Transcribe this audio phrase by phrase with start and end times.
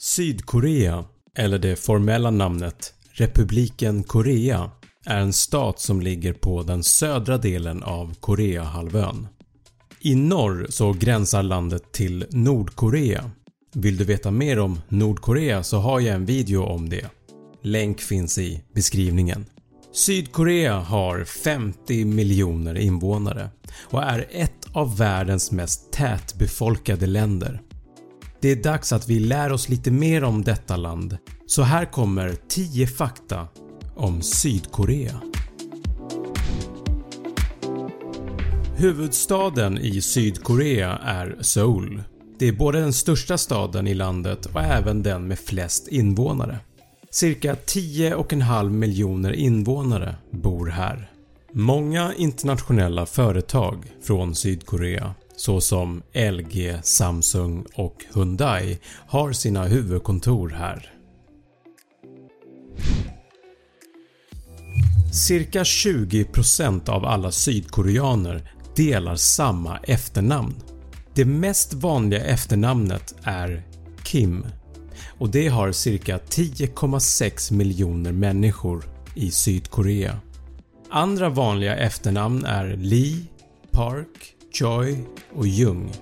[0.00, 1.04] Sydkorea,
[1.36, 4.70] eller det formella namnet Republiken Korea,
[5.06, 9.26] är en stat som ligger på den södra delen av Koreahalvön.
[10.00, 13.30] I norr så gränsar landet till Nordkorea.
[13.74, 17.06] Vill du veta mer om Nordkorea så har jag en video om det.
[17.62, 19.46] Länk finns i beskrivningen.
[19.92, 27.62] Sydkorea har 50 miljoner invånare och är ett av världens mest tätbefolkade länder.
[28.40, 32.34] Det är dags att vi lär oss lite mer om detta land så här kommer
[32.48, 33.48] 10 fakta
[33.96, 35.20] om Sydkorea.
[38.76, 42.02] Huvudstaden i Sydkorea är Seoul.
[42.38, 46.58] Det är både den största staden i landet och även den med flest invånare.
[47.10, 51.10] Cirka 10,5 miljoner invånare bor här.
[51.52, 60.94] Många internationella företag från Sydkorea såsom LG, Samsung och Hyundai har sina huvudkontor här.
[65.12, 70.54] Cirka 20% av alla sydkoreaner delar samma efternamn.
[71.14, 73.62] Det mest vanliga efternamnet är
[74.04, 74.46] Kim
[75.18, 78.84] och det har cirka 10,6 miljoner människor
[79.14, 80.20] i Sydkorea.
[80.90, 83.24] Andra vanliga efternamn är Lee,
[83.70, 84.98] Park, Choi
[85.34, 85.92] och Jung.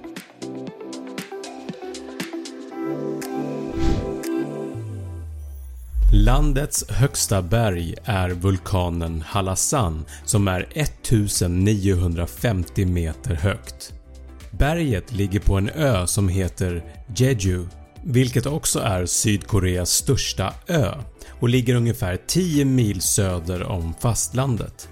[6.12, 13.92] Landets högsta berg är vulkanen Halasan som är 1950 meter högt.
[14.50, 16.84] Berget ligger på en ö som heter
[17.16, 17.66] Jeju
[18.08, 20.94] vilket också är Sydkoreas största ö
[21.40, 24.88] och ligger ungefär 10 mil söder om fastlandet.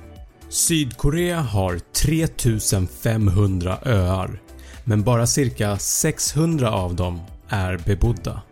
[0.54, 4.40] Sydkorea har 3500 öar
[4.84, 8.42] men bara cirka 600 av dem är bebodda.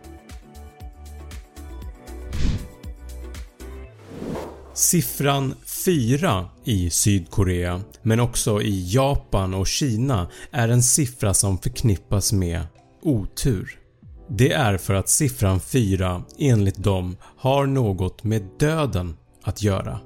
[4.73, 5.53] Siffran
[5.85, 12.61] 4 i Sydkorea men också i Japan och Kina är en siffra som förknippas med
[13.01, 13.79] otur.
[14.29, 19.99] Det är för att siffran 4 enligt dem har något med döden att göra.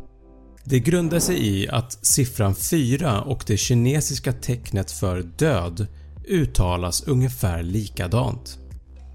[0.69, 5.88] Det grundar sig i att siffran 4 och det kinesiska tecknet för död
[6.28, 8.59] uttalas ungefär likadant.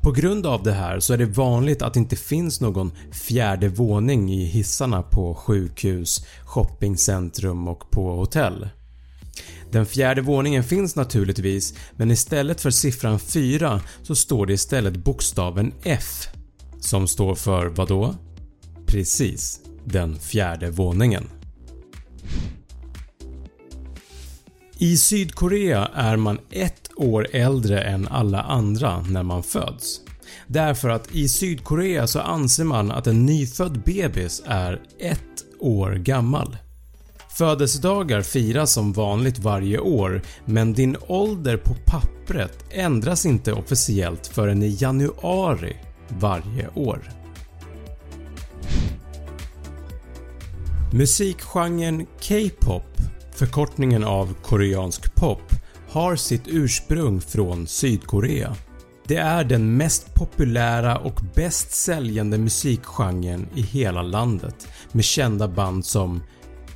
[0.02, 3.68] På grund av det här så är det vanligt att det inte finns någon fjärde
[3.68, 8.68] våning i hissarna på sjukhus, shoppingcentrum och på hotell.
[9.70, 15.72] Den fjärde våningen finns naturligtvis men istället för siffran 4 så står det istället bokstaven
[15.82, 16.28] F
[16.80, 18.14] som står för vad då?
[18.86, 21.28] Precis, den fjärde våningen.
[24.78, 30.00] I Sydkorea är man ett år äldre än alla andra när man föds.
[30.46, 36.56] Därför att i Sydkorea så anser man att en nyfödd bebis är ett år gammal.
[37.28, 44.62] Födelsedagar firas som vanligt varje år men din ålder på pappret ändras inte officiellt förrän
[44.62, 45.76] i januari
[46.08, 47.21] varje år.
[50.94, 52.96] Musikgenren K-pop,
[53.34, 55.42] förkortningen av koreansk pop,
[55.88, 58.56] har sitt ursprung från Sydkorea.
[59.06, 65.84] Det är den mest populära och bäst säljande musikgenren i hela landet med kända band
[65.84, 66.22] som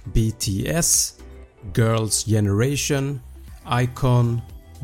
[0.04, 1.14] BTS,
[1.76, 3.20] Girls Generation,
[3.72, 4.40] Icon,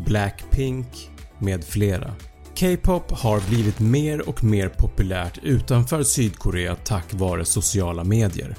[0.07, 2.15] Blackpink med flera.
[2.61, 8.57] K-pop har blivit mer och mer populärt utanför Sydkorea tack vare sociala medier.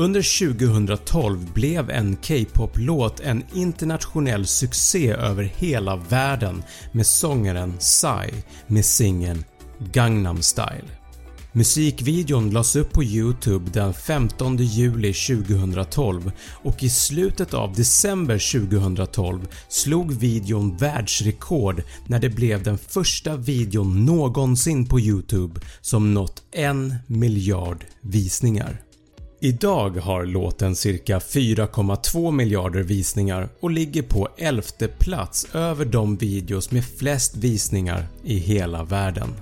[0.00, 6.62] Under 2012 blev en K-pop-låt en internationell succé över hela världen
[6.92, 8.30] med sångaren Psy
[8.66, 9.44] med singeln
[9.92, 10.88] “Gangnam Style”.
[11.52, 16.32] Musikvideon lades upp på youtube den 15 juli 2012
[16.62, 24.04] och i slutet av december 2012 slog videon världsrekord när det blev den första videon
[24.04, 28.89] någonsin på youtube som nått en miljard visningar.
[29.42, 34.62] Idag har låten cirka 4,2 miljarder visningar och ligger på 11
[34.98, 39.34] plats över de videos med flest visningar i hela världen.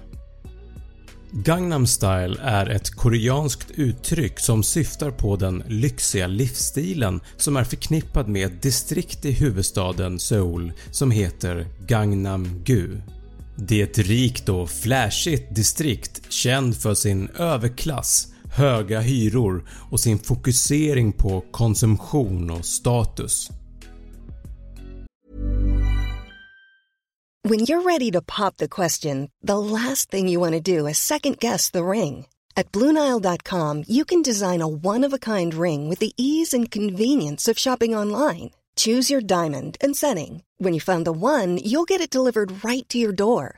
[1.31, 8.29] Gangnam style är ett koreanskt uttryck som syftar på den lyxiga livsstilen som är förknippad
[8.29, 12.89] med ett distrikt i huvudstaden Seoul som heter Gangnam-gu.
[13.57, 20.19] Det är ett rikt och flashigt distrikt känd för sin överklass, höga hyror och sin
[20.19, 23.51] fokusering på konsumtion och status.
[27.49, 30.99] When you're ready to pop the question, the last thing you want to do is
[30.99, 32.27] second guess the ring.
[32.57, 37.95] At Bluenile.com you can design a one-of-a-kind ring with the ease and convenience of shopping
[37.95, 38.51] online.
[38.77, 40.43] Choose your diamond and setting.
[40.59, 43.58] When you find the one, you'll get it delivered right to your door.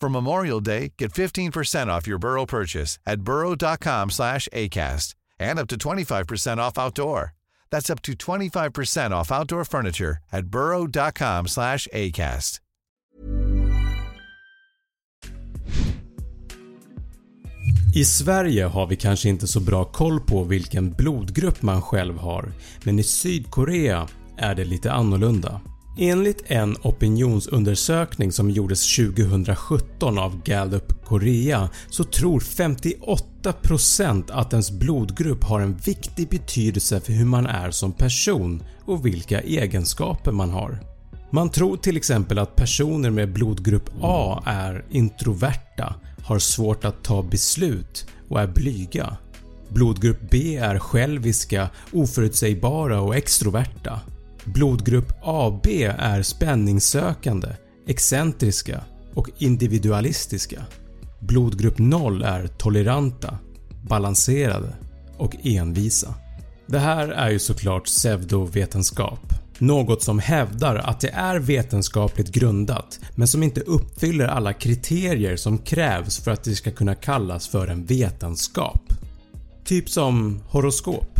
[0.00, 5.68] For Memorial Day, get 15% off your Burrow purchase at burrow.com slash ACAST and up
[5.68, 7.34] to 25% off outdoor.
[7.70, 12.60] That's up to 25% off outdoor furniture at burrow.com slash ACAST.
[17.94, 22.52] I Sverige har vi kanske inte så bra koll på vilken blodgrupp man själv har
[22.84, 25.60] men i Sydkorea är det lite annorlunda.
[26.00, 35.44] Enligt en opinionsundersökning som gjordes 2017 av Gallup Korea så tror 58% att ens blodgrupp
[35.44, 40.80] har en viktig betydelse för hur man är som person och vilka egenskaper man har.
[41.30, 47.22] Man tror till exempel att personer med blodgrupp A är introverta, har svårt att ta
[47.22, 49.16] beslut och är blyga.
[49.68, 54.00] Blodgrupp B är själviska, oförutsägbara och extroverta.
[54.54, 55.66] Blodgrupp AB
[55.98, 57.48] är spänningssökande,
[57.86, 58.84] excentriska
[59.14, 60.62] och individualistiska.
[61.20, 63.38] Blodgrupp 0 är toleranta,
[63.88, 64.76] balanserade
[65.16, 66.14] och envisa.
[66.66, 69.20] Det här är ju såklart pseudovetenskap.
[69.58, 75.58] Något som hävdar att det är vetenskapligt grundat men som inte uppfyller alla kriterier som
[75.58, 78.92] krävs för att det ska kunna kallas för en vetenskap.
[79.64, 81.17] Typ som horoskop.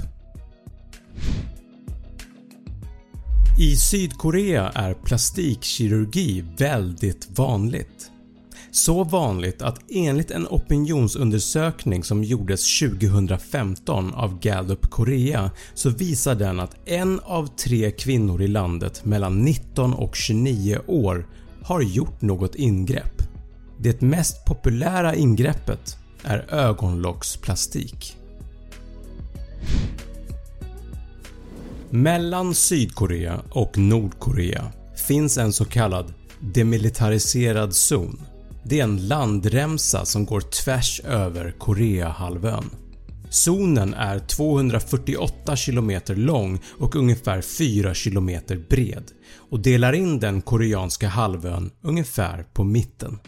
[3.61, 8.11] I Sydkorea är plastikkirurgi väldigt vanligt.
[8.71, 16.61] Så vanligt att enligt en opinionsundersökning som gjordes 2015 av Gallup Korea så visar den
[16.61, 21.27] att en av tre kvinnor i landet mellan 19 och 29 år
[21.63, 23.23] har gjort något ingrepp.
[23.79, 28.17] Det mest populära ingreppet är ögonlocksplastik.
[31.91, 34.73] Mellan Sydkorea och Nordkorea
[35.07, 38.21] finns en så kallad demilitariserad zon.
[38.65, 42.71] Det är en landremsa som går tvärs över Koreahalvön.
[43.31, 48.31] Zonen är 248 km lång och ungefär 4 km
[48.71, 49.05] bred
[49.51, 53.19] och delar in den koreanska halvön ungefär på mitten.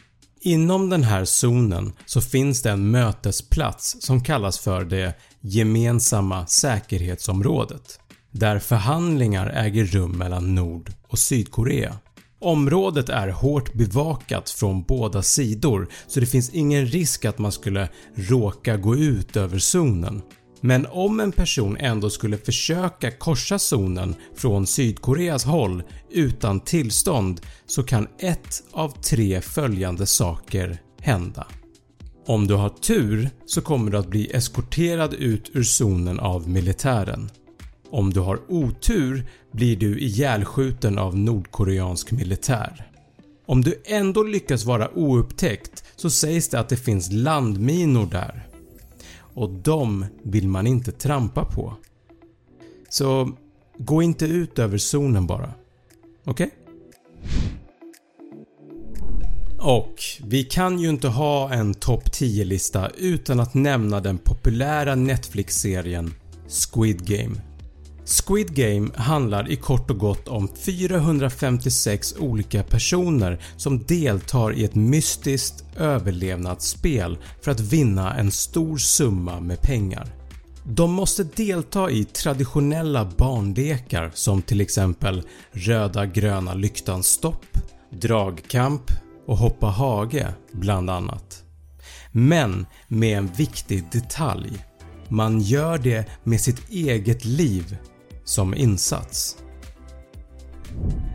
[0.40, 7.99] Inom den här zonen så finns det en mötesplats som kallas för det “gemensamma säkerhetsområdet”
[8.32, 11.96] där förhandlingar äger rum mellan Nord och Sydkorea.
[12.40, 17.88] Området är hårt bevakat från båda sidor så det finns ingen risk att man skulle
[18.14, 20.22] råka gå ut över zonen.
[20.60, 27.82] Men om en person ändå skulle försöka korsa zonen från Sydkoreas håll utan tillstånd så
[27.82, 31.46] kan ett av tre följande saker hända.
[32.26, 37.30] Om du har tur så kommer du att bli eskorterad ut ur zonen av militären.
[37.90, 42.90] Om du har otur blir du ihjälskjuten av nordkoreansk militär.
[43.46, 48.46] Om du ändå lyckas vara oupptäckt så sägs det att det finns landminor där
[49.34, 51.74] och de vill man inte trampa på.
[52.88, 53.30] Så
[53.78, 55.54] gå inte ut över zonen bara.
[56.24, 56.46] Okej?
[56.46, 56.50] Okay?
[59.58, 59.94] Och
[60.24, 66.14] vi kan ju inte ha en topp 10-lista utan att nämna den populära Netflix-serien
[66.48, 67.49] Squid Game.
[68.04, 74.74] Squid Game handlar i kort och gott om 456 olika personer som deltar i ett
[74.74, 80.06] mystiskt överlevnadsspel för att vinna en stor summa med pengar.
[80.64, 87.46] De måste delta i traditionella barnlekar som till exempel röda gröna lyktan stopp,
[87.90, 88.82] dragkamp
[89.26, 91.44] och hoppa hage bland annat.
[92.12, 94.64] Men med en viktig detalj.
[95.08, 97.76] Man gör det med sitt eget liv
[98.30, 99.36] som insats.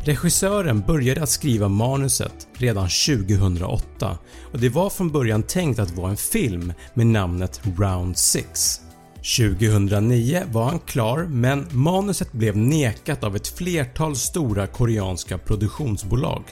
[0.03, 4.17] Regissören började att skriva manuset redan 2008
[4.51, 8.81] och det var från början tänkt att vara en film med namnet “Round 6”.
[9.37, 16.43] 2009 var han klar men manuset blev nekat av ett flertal stora koreanska produktionsbolag.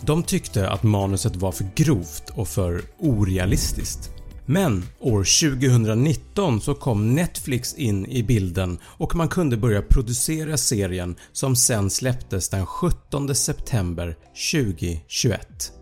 [0.00, 4.19] De tyckte att manuset var för grovt och för orealistiskt.
[4.50, 11.16] Men år 2019 så kom Netflix in i bilden och man kunde börja producera serien
[11.32, 14.16] som sen släpptes den 17 september
[14.52, 15.72] 2021.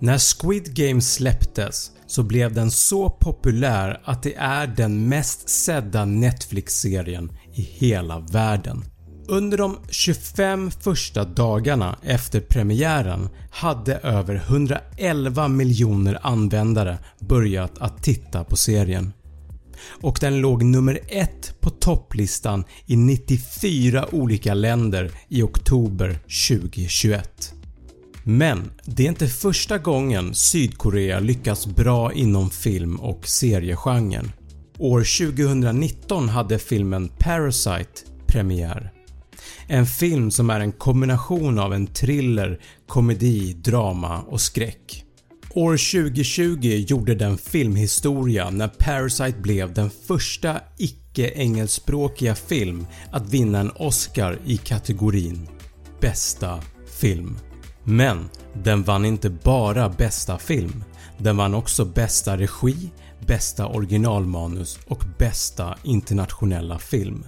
[0.00, 6.04] När Squid Game släpptes så blev den så populär att det är den mest sedda
[6.04, 8.84] Netflix-serien i hela världen.
[9.28, 18.44] Under de 25 första dagarna efter premiären hade över 111 miljoner användare börjat att titta
[18.44, 19.12] på serien
[19.88, 26.18] och den låg nummer 1 på topplistan i 94 olika länder i oktober
[26.48, 27.54] 2021.
[28.22, 34.32] Men det är inte första gången Sydkorea lyckas bra inom film och seriegenren.
[34.78, 38.95] År 2019 hade filmen Parasite premiär
[39.66, 45.04] en film som är en kombination av en thriller, komedi, drama och skräck.
[45.54, 45.72] År
[46.02, 54.38] 2020 gjorde den filmhistoria när Parasite blev den första icke-engelskspråkiga film att vinna en Oscar
[54.46, 55.48] i kategorin
[56.00, 56.60] “Bästa
[57.00, 57.38] film”.
[57.84, 60.84] Men den vann inte bara bästa film,
[61.18, 62.90] den vann också bästa regi,
[63.26, 67.24] bästa originalmanus och bästa internationella film.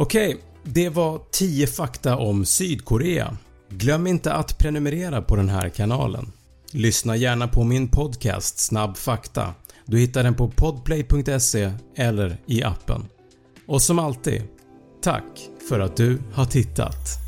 [0.00, 3.36] Okej, det var 10 fakta om Sydkorea.
[3.68, 6.32] Glöm inte att prenumerera på den här kanalen.
[6.72, 9.54] Lyssna gärna på min podcast Snabb fakta.
[9.86, 13.04] Du hittar den på podplay.se eller i appen.
[13.66, 14.42] Och som alltid,
[15.02, 17.27] tack för att du har tittat.